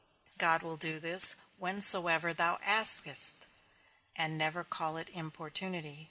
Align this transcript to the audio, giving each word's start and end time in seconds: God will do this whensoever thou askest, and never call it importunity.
God 0.39 0.63
will 0.63 0.77
do 0.77 0.99
this 0.99 1.35
whensoever 1.59 2.33
thou 2.33 2.57
askest, 2.63 3.45
and 4.15 4.35
never 4.35 4.63
call 4.63 4.97
it 4.97 5.09
importunity. 5.09 5.99